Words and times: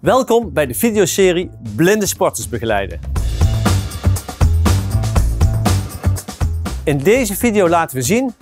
Welkom 0.00 0.52
bij 0.52 0.66
de 0.66 0.74
videoserie 0.74 1.50
Blinde 1.76 2.06
Sporters 2.06 2.48
Begeleiden. 2.48 3.00
In 6.84 6.98
deze 6.98 7.36
video 7.36 7.68
laten 7.68 7.96
we 7.96 8.02
zien 8.02 8.34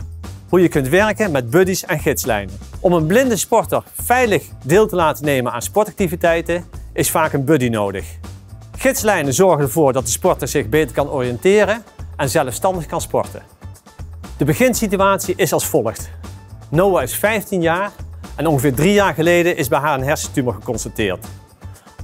hoe 0.48 0.60
je 0.60 0.68
kunt 0.68 0.88
werken 0.88 1.30
met 1.30 1.50
buddies 1.50 1.84
en 1.84 1.98
gidslijnen. 1.98 2.54
Om 2.80 2.92
een 2.92 3.06
blinde 3.06 3.36
sporter 3.36 3.82
veilig 4.02 4.44
deel 4.64 4.86
te 4.86 4.96
laten 4.96 5.24
nemen 5.24 5.52
aan 5.52 5.62
sportactiviteiten 5.62 6.64
is 6.92 7.10
vaak 7.10 7.32
een 7.32 7.44
buddy 7.44 7.68
nodig. 7.68 8.06
Gidslijnen 8.76 9.34
zorgen 9.34 9.64
ervoor 9.64 9.92
dat 9.92 10.04
de 10.04 10.10
sporter 10.10 10.48
zich 10.48 10.68
beter 10.68 10.94
kan 10.94 11.10
oriënteren 11.10 11.84
en 12.16 12.28
zelfstandig 12.28 12.86
kan 12.86 13.00
sporten. 13.00 13.42
De 14.36 14.44
beginsituatie 14.44 15.34
is 15.36 15.52
als 15.52 15.66
volgt. 15.66 16.10
Noah 16.68 17.02
is 17.02 17.14
15 17.14 17.62
jaar 17.62 17.92
en 18.34 18.46
ongeveer 18.46 18.74
drie 18.74 18.92
jaar 18.92 19.14
geleden 19.14 19.56
is 19.56 19.68
bij 19.68 19.78
haar 19.78 19.98
een 19.98 20.04
hersentumor 20.04 20.54
geconstateerd. 20.54 21.26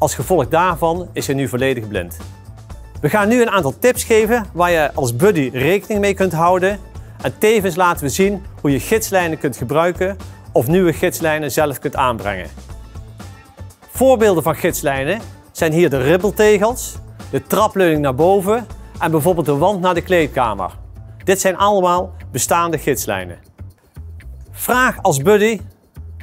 Als 0.03 0.15
gevolg 0.15 0.49
daarvan 0.49 1.09
is 1.13 1.25
ze 1.25 1.33
nu 1.33 1.49
volledig 1.49 1.89
blind. 1.89 2.17
We 3.01 3.09
gaan 3.09 3.29
nu 3.29 3.43
een 3.43 3.51
aantal 3.51 3.79
tips 3.79 4.05
geven 4.05 4.47
waar 4.53 4.71
je 4.71 4.93
als 4.95 5.17
buddy 5.17 5.51
rekening 5.53 6.01
mee 6.01 6.15
kunt 6.15 6.33
houden. 6.33 6.79
En 7.21 7.39
tevens 7.39 7.77
laten 7.77 8.05
we 8.05 8.09
zien 8.09 8.43
hoe 8.61 8.71
je 8.71 8.81
gidslijnen 8.81 9.39
kunt 9.39 9.57
gebruiken 9.57 10.17
of 10.53 10.67
nieuwe 10.67 10.93
gidslijnen 10.93 11.53
zelf 11.53 11.79
kunt 11.79 11.97
aanbrengen. 11.97 12.49
Voorbeelden 13.91 14.43
van 14.43 14.55
gidslijnen 14.55 15.21
zijn 15.53 15.73
hier 15.73 15.91
de 15.91 16.03
ribbeltegels, 16.03 16.95
de 17.31 17.43
trapleuning 17.43 18.01
naar 18.01 18.15
boven 18.15 18.67
en 18.99 19.11
bijvoorbeeld 19.11 19.47
de 19.47 19.57
wand 19.57 19.81
naar 19.81 19.95
de 19.95 20.03
kleedkamer. 20.03 20.71
Dit 21.25 21.41
zijn 21.41 21.57
allemaal 21.57 22.13
bestaande 22.33 22.79
gidslijnen. 22.79 23.39
Vraag 24.51 25.03
als 25.03 25.19
buddy 25.19 25.61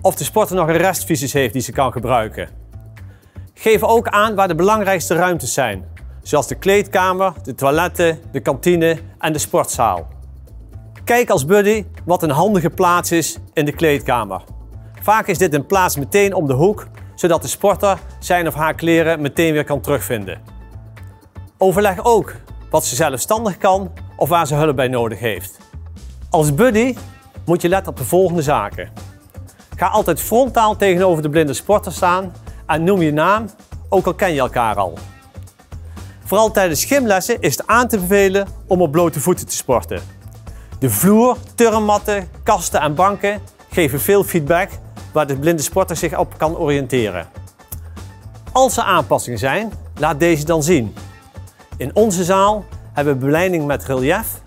of 0.02 0.16
de 0.16 0.24
sporter 0.24 0.56
nog 0.56 0.68
een 0.68 0.78
restvisies 0.78 1.34
heeft 1.34 1.54
die 1.54 1.62
ze 1.62 1.72
kan 1.72 1.92
gebruiken. 1.92 2.59
Geef 3.62 3.84
ook 3.84 4.08
aan 4.08 4.36
waar 4.36 4.48
de 4.48 4.56
belangrijkste 4.56 5.16
ruimtes 5.16 5.54
zijn, 5.54 5.86
zoals 6.22 6.48
de 6.48 6.56
kleedkamer, 6.56 7.34
de 7.44 7.56
toiletten, 7.56 8.20
de 8.32 8.40
kantine 8.40 9.00
en 9.18 9.34
de 9.34 9.40
sportzaal. 9.40 10.08
Kijk 11.04 11.30
als 11.30 11.46
buddy 11.46 11.86
wat 12.06 12.24
een 12.24 12.30
handige 12.30 12.70
plaats 12.70 13.12
is 13.12 13.38
in 13.54 13.66
de 13.66 13.72
kleedkamer. 13.72 14.44
Vaak 15.02 15.28
is 15.28 15.38
dit 15.38 15.54
een 15.54 15.66
plaats 15.66 15.98
meteen 15.98 16.34
om 16.34 16.48
de 16.48 16.54
hoek, 16.54 16.88
zodat 17.16 17.42
de 17.42 17.48
sporter 17.48 18.00
zijn 18.20 18.48
of 18.48 18.54
haar 18.54 18.74
kleren 18.74 19.22
meteen 19.22 19.54
weer 19.54 19.64
kan 19.64 19.82
terugvinden. 19.82 20.42
Overleg 21.58 22.06
ook 22.06 22.36
wat 22.70 22.86
ze 22.86 22.96
zelfstandig 22.96 23.58
kan 23.58 23.92
of 24.16 24.30
waar 24.30 24.48
ze 24.48 24.56
hulp 24.56 24.76
bij 24.76 24.88
nodig 24.88 25.20
heeft. 25.20 25.58
Als 26.30 26.54
buddy 26.54 26.96
moet 27.46 27.62
je 27.62 27.70
letten 27.70 27.92
op 27.92 27.98
de 27.98 28.06
volgende 28.06 28.42
zaken. 28.42 28.90
Ga 29.76 29.88
altijd 29.88 30.22
frontaal 30.22 30.76
tegenover 30.76 31.22
de 31.22 31.30
blinde 31.30 31.54
sporter 31.54 31.92
staan 31.92 32.32
en 32.70 32.84
noem 32.84 33.02
je 33.02 33.14
naam, 33.14 33.50
ook 33.90 34.06
al 34.06 34.14
ken 34.14 34.34
je 34.34 34.40
elkaar 34.40 34.76
al. 34.76 34.98
Vooral 36.26 36.52
tijdens 36.52 36.86
gymlessen 36.86 37.42
is 37.42 37.58
het 37.58 37.68
aan 37.68 37.88
te 37.88 38.00
bevelen 38.00 38.48
om 38.68 38.82
op 38.82 38.92
blote 38.92 39.20
voeten 39.20 39.48
te 39.48 39.56
sporten. 39.56 40.02
De 40.80 40.90
vloer, 40.90 41.38
turnmatten, 41.56 42.30
kasten 42.44 42.82
en 42.82 42.96
banken 42.96 43.42
geven 43.70 44.00
veel 44.00 44.24
feedback 44.24 44.70
waar 45.14 45.28
de 45.28 45.38
blinde 45.38 45.62
sporter 45.62 45.96
zich 45.96 46.18
op 46.18 46.38
kan 46.38 46.58
oriënteren. 46.58 47.28
Als 48.52 48.78
er 48.78 48.84
aanpassingen 48.84 49.40
zijn, 49.40 49.74
laat 50.00 50.20
deze 50.20 50.46
dan 50.46 50.64
zien. 50.64 50.96
In 51.78 51.96
onze 51.96 52.24
zaal 52.24 52.66
hebben 52.94 53.14
we 53.14 53.26
beleiding 53.26 53.66
met 53.66 53.86
relief, 53.86 54.42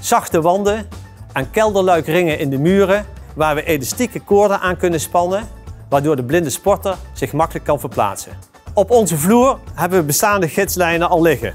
zachte 0.00 0.40
wanden 0.40 0.88
en 1.32 1.50
kelderluikringen 1.50 2.38
in 2.38 2.50
de 2.50 2.58
muren 2.58 3.06
waar 3.34 3.54
we 3.54 3.64
elastieke 3.64 4.20
koorden 4.20 4.60
aan 4.60 4.76
kunnen 4.76 5.00
spannen, 5.00 5.48
waardoor 5.94 6.16
de 6.16 6.24
blinde 6.24 6.50
sporter 6.50 6.96
zich 7.12 7.32
makkelijk 7.32 7.64
kan 7.64 7.80
verplaatsen. 7.80 8.32
Op 8.72 8.90
onze 8.90 9.16
vloer 9.16 9.58
hebben 9.74 9.98
we 9.98 10.04
bestaande 10.04 10.48
gidslijnen 10.48 11.08
al 11.08 11.22
liggen. 11.22 11.54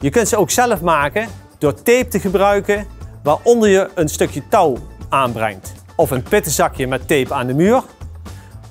Je 0.00 0.10
kunt 0.10 0.28
ze 0.28 0.36
ook 0.36 0.50
zelf 0.50 0.80
maken 0.80 1.28
door 1.58 1.74
tape 1.74 2.08
te 2.08 2.20
gebruiken 2.20 2.86
waaronder 3.22 3.68
je 3.68 3.90
een 3.94 4.08
stukje 4.08 4.48
touw 4.48 4.76
aanbrengt. 5.08 5.72
Of 5.96 6.10
een 6.10 6.22
pittenzakje 6.22 6.86
met 6.86 7.08
tape 7.08 7.34
aan 7.34 7.46
de 7.46 7.54
muur. 7.54 7.82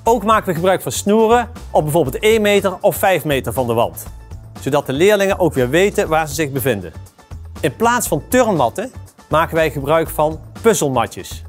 Ook 0.04 0.24
maken 0.24 0.48
we 0.48 0.54
gebruik 0.54 0.82
van 0.82 0.92
snoeren 0.92 1.48
op 1.70 1.82
bijvoorbeeld 1.82 2.18
1 2.18 2.42
meter 2.42 2.76
of 2.80 2.96
5 2.96 3.24
meter 3.24 3.52
van 3.52 3.66
de 3.66 3.74
wand. 3.74 4.06
Zodat 4.60 4.86
de 4.86 4.92
leerlingen 4.92 5.38
ook 5.38 5.54
weer 5.54 5.70
weten 5.70 6.08
waar 6.08 6.28
ze 6.28 6.34
zich 6.34 6.50
bevinden. 6.50 6.92
In 7.60 7.76
plaats 7.76 8.08
van 8.08 8.22
turnmatten 8.28 8.92
maken 9.28 9.54
wij 9.54 9.70
gebruik 9.70 10.08
van 10.08 10.40
puzzelmatjes. 10.62 11.42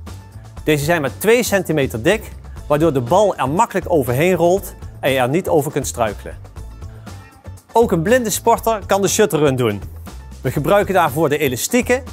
Deze 0.63 0.83
zijn 0.83 1.01
maar 1.01 1.17
2 1.17 1.43
centimeter 1.43 2.03
dik, 2.03 2.37
waardoor 2.69 2.93
de 2.93 3.01
bal 3.01 3.35
er 3.35 3.49
makkelijk 3.49 3.85
overheen 3.89 4.33
rolt 4.33 4.75
en 4.99 5.11
je 5.11 5.19
er 5.19 5.29
niet 5.29 5.47
over 5.47 5.71
kunt 5.71 5.87
struikelen. 5.87 6.37
Ook 7.71 7.91
een 7.91 8.01
blinde 8.01 8.29
sporter 8.29 8.85
kan 8.85 9.01
de 9.01 9.07
shutterrun 9.07 9.55
doen. 9.55 9.81
We 10.41 10.51
gebruiken 10.51 10.93
daarvoor 10.93 11.29
de 11.29 11.37
elastieken. 11.37 12.03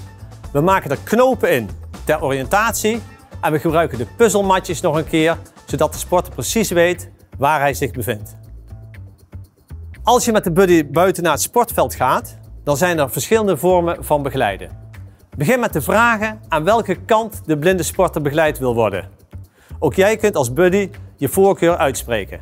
We 0.53 0.61
maken 0.61 0.91
er 0.91 0.99
knopen 1.05 1.53
in 1.53 1.71
ter 2.05 2.22
oriëntatie 2.22 3.03
en 3.41 3.53
we 3.53 3.59
gebruiken 3.59 3.99
de 3.99 4.06
puzzelmatjes 4.16 4.81
nog 4.81 4.97
een 4.97 5.09
keer, 5.09 5.39
zodat 5.66 5.93
de 5.93 5.99
sporter 5.99 6.33
precies 6.33 6.71
weet 6.71 7.11
waar 7.39 7.61
hij 7.61 7.75
zich 7.75 7.91
bevindt. 7.91 8.37
Als 10.03 10.25
je 10.25 10.33
met 10.33 10.45
de 10.45 10.53
buddy 10.53 10.87
buiten 10.91 11.22
naar 11.22 11.33
het 11.33 11.43
sportveld 11.43 11.95
gaat, 11.95 12.37
dan 12.65 12.77
zijn 12.77 12.99
er 12.99 13.11
verschillende 13.11 13.56
vormen 13.56 14.05
van 14.05 14.22
begeleiden. 14.22 14.71
Begin 15.37 15.61
met 15.61 15.72
de 15.72 15.81
vragen 15.81 16.41
aan 16.49 16.65
welke 16.65 16.95
kant 16.95 17.41
de 17.45 17.59
blinde 17.59 17.83
sporter 17.83 18.22
begeleid 18.22 18.59
wil 18.59 18.75
worden. 18.75 19.16
Ook 19.79 19.95
jij 19.95 20.17
kunt 20.17 20.37
als 20.37 20.53
buddy 20.53 20.91
je 21.17 21.29
voorkeur 21.29 21.77
uitspreken. 21.77 22.41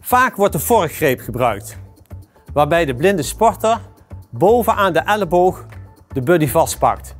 Vaak 0.00 0.36
wordt 0.36 0.52
de 0.52 0.58
vorkgreep 0.58 1.20
gebruikt, 1.20 1.78
waarbij 2.52 2.84
de 2.84 2.94
blinde 2.94 3.22
sporter 3.22 3.80
bovenaan 4.30 4.92
de 4.92 4.98
elleboog 4.98 5.66
de 6.12 6.20
buddy 6.20 6.48
vastpakt. 6.48 7.16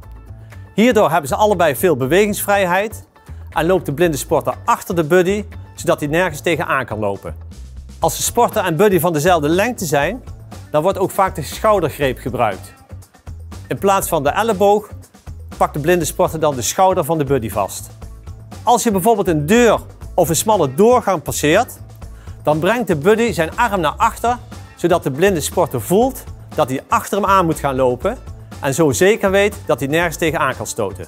Hierdoor 0.74 1.10
hebben 1.10 1.28
ze 1.28 1.34
allebei 1.34 1.76
veel 1.76 1.96
bewegingsvrijheid 1.96 3.08
en 3.50 3.66
loopt 3.66 3.86
de 3.86 3.94
blinde 3.94 4.16
sporter 4.16 4.54
achter 4.64 4.96
de 4.96 5.04
buddy, 5.04 5.44
zodat 5.74 6.00
hij 6.00 6.08
nergens 6.08 6.40
tegenaan 6.40 6.86
kan 6.86 6.98
lopen. 6.98 7.36
Als 7.98 8.16
de 8.16 8.22
sporter 8.22 8.64
en 8.64 8.76
buddy 8.76 9.00
van 9.00 9.12
dezelfde 9.12 9.48
lengte 9.48 9.84
zijn, 9.84 10.22
dan 10.70 10.82
wordt 10.82 10.98
ook 10.98 11.10
vaak 11.10 11.34
de 11.34 11.42
schoudergreep 11.42 12.18
gebruikt. 12.18 12.74
In 13.68 13.78
plaats 13.78 14.08
van 14.08 14.22
de 14.22 14.28
elleboog 14.28 14.90
pakt 15.56 15.74
de 15.74 15.80
blinde 15.80 16.04
sporter 16.04 16.40
dan 16.40 16.54
de 16.54 16.62
schouder 16.62 17.04
van 17.04 17.18
de 17.18 17.24
buddy 17.24 17.50
vast. 17.50 17.93
Als 18.64 18.82
je 18.82 18.90
bijvoorbeeld 18.90 19.28
een 19.28 19.46
deur 19.46 19.80
of 20.14 20.28
een 20.28 20.36
smalle 20.36 20.74
doorgang 20.74 21.22
passeert, 21.22 21.72
dan 22.42 22.58
brengt 22.58 22.86
de 22.86 22.96
buddy 22.96 23.32
zijn 23.32 23.56
arm 23.56 23.80
naar 23.80 23.94
achter, 23.96 24.38
zodat 24.76 25.02
de 25.02 25.10
blinde 25.10 25.40
sporter 25.40 25.80
voelt 25.80 26.24
dat 26.54 26.68
hij 26.68 26.82
achter 26.88 27.20
hem 27.20 27.26
aan 27.26 27.44
moet 27.44 27.58
gaan 27.58 27.74
lopen 27.76 28.18
en 28.60 28.74
zo 28.74 28.92
zeker 28.92 29.30
weet 29.30 29.56
dat 29.66 29.80
hij 29.80 29.88
nergens 29.88 30.16
tegenaan 30.16 30.56
kan 30.56 30.66
stoten. 30.66 31.06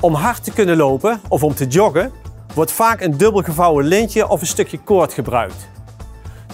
Om 0.00 0.14
hard 0.14 0.44
te 0.44 0.52
kunnen 0.52 0.76
lopen 0.76 1.20
of 1.28 1.42
om 1.42 1.54
te 1.54 1.66
joggen 1.66 2.12
wordt 2.54 2.72
vaak 2.72 3.00
een 3.00 3.16
dubbel 3.16 3.42
gevouwen 3.42 3.84
lintje 3.84 4.28
of 4.28 4.40
een 4.40 4.46
stukje 4.46 4.78
koord 4.78 5.12
gebruikt. 5.12 5.68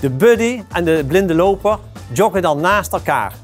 De 0.00 0.10
buddy 0.10 0.62
en 0.72 0.84
de 0.84 1.04
blinde 1.06 1.34
loper 1.34 1.78
joggen 2.12 2.42
dan 2.42 2.60
naast 2.60 2.92
elkaar. 2.92 3.34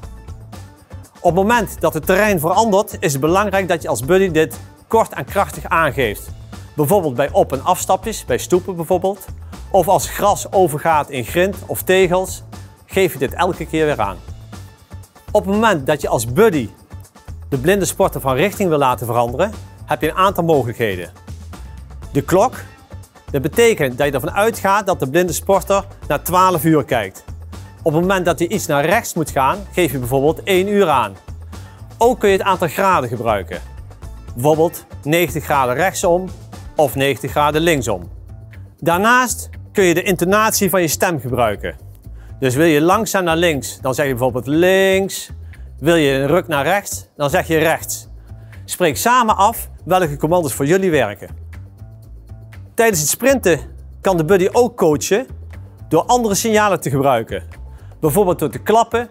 Op 1.19 1.35
het 1.35 1.35
moment 1.35 1.81
dat 1.81 1.93
het 1.93 2.05
terrein 2.05 2.39
verandert 2.39 2.97
is 2.99 3.11
het 3.11 3.21
belangrijk 3.21 3.67
dat 3.67 3.81
je 3.81 3.87
als 3.87 4.05
buddy 4.05 4.31
dit 4.31 4.59
kort 4.87 5.13
en 5.13 5.25
krachtig 5.25 5.65
aangeeft. 5.65 6.29
Bijvoorbeeld 6.75 7.15
bij 7.15 7.29
op- 7.31 7.53
en 7.53 7.63
afstapjes, 7.63 8.25
bij 8.25 8.37
stoepen 8.37 8.75
bijvoorbeeld. 8.75 9.25
Of 9.69 9.87
als 9.87 10.09
gras 10.09 10.51
overgaat 10.51 11.09
in 11.09 11.23
grind 11.23 11.57
of 11.65 11.83
tegels, 11.83 12.43
geef 12.85 13.13
je 13.13 13.19
dit 13.19 13.33
elke 13.33 13.65
keer 13.65 13.85
weer 13.85 14.01
aan. 14.01 14.17
Op 15.31 15.45
het 15.45 15.53
moment 15.53 15.87
dat 15.87 16.01
je 16.01 16.07
als 16.07 16.25
buddy 16.33 16.69
de 17.49 17.57
blinde 17.57 17.85
sporter 17.85 18.21
van 18.21 18.35
richting 18.35 18.69
wil 18.69 18.77
laten 18.77 19.05
veranderen, 19.05 19.51
heb 19.85 20.01
je 20.01 20.09
een 20.09 20.15
aantal 20.15 20.43
mogelijkheden. 20.43 21.11
De 22.11 22.21
klok. 22.21 22.53
Dat 23.31 23.41
betekent 23.41 23.97
dat 23.97 24.07
je 24.07 24.13
ervan 24.13 24.31
uitgaat 24.31 24.85
dat 24.85 24.99
de 24.99 25.09
blinde 25.09 25.33
sporter 25.33 25.85
naar 26.07 26.23
12 26.23 26.63
uur 26.63 26.83
kijkt. 26.83 27.23
Op 27.81 27.93
het 27.93 28.01
moment 28.01 28.25
dat 28.25 28.39
hij 28.39 28.47
iets 28.47 28.65
naar 28.65 28.85
rechts 28.85 29.13
moet 29.13 29.31
gaan, 29.31 29.57
geef 29.71 29.91
je 29.91 29.99
bijvoorbeeld 29.99 30.43
1 30.43 30.67
uur 30.67 30.89
aan. 30.89 31.15
Ook 31.97 32.19
kun 32.19 32.29
je 32.29 32.37
het 32.37 32.45
aantal 32.45 32.67
graden 32.67 33.09
gebruiken. 33.09 33.61
Bijvoorbeeld 34.33 34.85
90 35.03 35.43
graden 35.43 35.75
rechtsom 35.75 36.29
of 36.75 36.95
90 36.95 37.31
graden 37.31 37.61
linksom. 37.61 38.11
Daarnaast 38.77 39.49
kun 39.71 39.83
je 39.83 39.93
de 39.93 40.03
intonatie 40.03 40.69
van 40.69 40.81
je 40.81 40.87
stem 40.87 41.19
gebruiken. 41.19 41.75
Dus 42.39 42.55
wil 42.55 42.65
je 42.65 42.81
langzaam 42.81 43.23
naar 43.23 43.37
links, 43.37 43.79
dan 43.81 43.93
zeg 43.93 44.05
je 44.05 44.11
bijvoorbeeld 44.11 44.47
links. 44.47 45.29
Wil 45.79 45.95
je 45.95 46.11
een 46.11 46.27
ruk 46.27 46.47
naar 46.47 46.63
rechts, 46.63 47.09
dan 47.15 47.29
zeg 47.29 47.47
je 47.47 47.57
rechts. 47.57 48.07
Spreek 48.65 48.97
samen 48.97 49.35
af 49.37 49.69
welke 49.85 50.17
commando's 50.17 50.53
voor 50.53 50.65
jullie 50.65 50.91
werken. 50.91 51.29
Tijdens 52.73 52.99
het 52.99 53.09
sprinten 53.09 53.59
kan 54.01 54.17
de 54.17 54.25
buddy 54.25 54.49
ook 54.51 54.77
coachen 54.77 55.25
door 55.89 56.03
andere 56.03 56.35
signalen 56.35 56.79
te 56.79 56.89
gebruiken. 56.89 57.43
Bijvoorbeeld 57.99 58.39
door 58.39 58.49
te 58.49 58.59
klappen, 58.59 59.09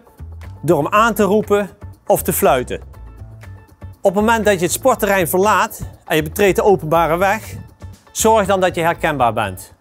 door 0.61 0.83
hem 0.83 0.93
aan 0.93 1.13
te 1.13 1.23
roepen 1.23 1.69
of 2.05 2.21
te 2.21 2.33
fluiten. 2.33 2.94
Op 4.05 4.15
het 4.15 4.25
moment 4.25 4.45
dat 4.45 4.53
je 4.53 4.65
het 4.65 4.71
sportterrein 4.71 5.27
verlaat 5.27 5.81
en 6.05 6.15
je 6.15 6.23
betreedt 6.23 6.55
de 6.55 6.63
openbare 6.63 7.17
weg, 7.17 7.53
zorg 8.11 8.47
dan 8.47 8.59
dat 8.59 8.75
je 8.75 8.81
herkenbaar 8.81 9.33
bent. 9.33 9.73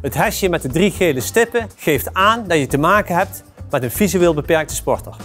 Het 0.00 0.14
hesje 0.14 0.48
met 0.48 0.62
de 0.62 0.68
drie 0.68 0.90
gele 0.90 1.20
stippen 1.20 1.70
geeft 1.76 2.14
aan 2.14 2.44
dat 2.46 2.58
je 2.58 2.66
te 2.66 2.78
maken 2.78 3.16
hebt 3.16 3.42
met 3.70 3.82
een 3.82 3.90
visueel 3.90 4.34
beperkte 4.34 4.74
sporter. 4.74 5.16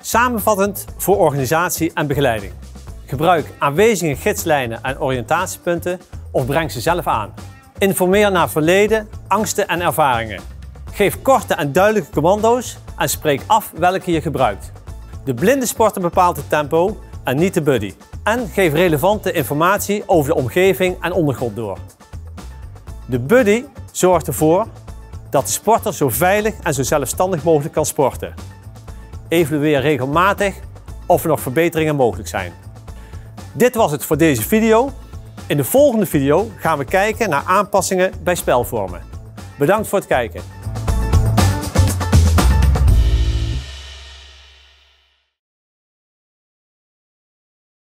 Samenvattend 0.00 0.84
voor 0.96 1.16
organisatie 1.16 1.90
en 1.94 2.06
begeleiding. 2.06 2.52
Gebruik 3.06 3.46
aanwezige 3.58 4.16
gidslijnen 4.16 4.82
en 4.82 5.00
oriëntatiepunten 5.00 6.00
of 6.30 6.46
breng 6.46 6.72
ze 6.72 6.80
zelf 6.80 7.06
aan. 7.06 7.34
Informeer 7.78 8.32
naar 8.32 8.50
verleden, 8.50 9.08
angsten 9.28 9.68
en 9.68 9.80
ervaringen. 9.80 10.40
Geef 10.92 11.22
korte 11.22 11.54
en 11.54 11.72
duidelijke 11.72 12.10
commando's 12.10 12.76
en 12.96 13.08
spreek 13.08 13.42
af 13.46 13.72
welke 13.76 14.12
je 14.12 14.20
gebruikt. 14.20 14.72
De 15.24 15.34
blinde 15.34 15.66
sporter 15.66 16.00
bepaalt 16.02 16.36
het 16.36 16.48
tempo 16.48 16.98
en 17.24 17.36
niet 17.36 17.54
de 17.54 17.62
buddy. 17.62 17.94
En 18.22 18.48
geef 18.48 18.72
relevante 18.72 19.32
informatie 19.32 20.02
over 20.06 20.34
de 20.34 20.40
omgeving 20.40 20.96
en 21.00 21.12
ondergrond 21.12 21.56
door. 21.56 21.78
De 23.06 23.18
buddy 23.18 23.64
zorgt 23.92 24.26
ervoor 24.26 24.66
dat 25.30 25.46
de 25.46 25.52
sporter 25.52 25.94
zo 25.94 26.08
veilig 26.08 26.54
en 26.62 26.74
zo 26.74 26.82
zelfstandig 26.82 27.44
mogelijk 27.44 27.74
kan 27.74 27.86
sporten. 27.86 28.34
Evalueer 29.28 29.80
regelmatig 29.80 30.54
of 31.06 31.22
er 31.22 31.28
nog 31.28 31.40
verbeteringen 31.40 31.96
mogelijk 31.96 32.28
zijn. 32.28 32.52
Dit 33.52 33.74
was 33.74 33.90
het 33.90 34.04
voor 34.04 34.16
deze 34.16 34.42
video. 34.42 34.90
In 35.46 35.56
de 35.56 35.64
volgende 35.64 36.06
video 36.06 36.50
gaan 36.56 36.78
we 36.78 36.84
kijken 36.84 37.30
naar 37.30 37.42
aanpassingen 37.46 38.12
bij 38.22 38.34
spelvormen. 38.34 39.00
Bedankt 39.58 39.88
voor 39.88 39.98
het 39.98 40.08
kijken. 40.08 40.42